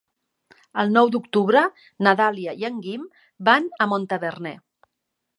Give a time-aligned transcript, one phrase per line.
[0.83, 1.61] El nou d'octubre
[2.07, 3.03] na Dàlia i en Guim
[3.49, 4.55] van a Montaverner.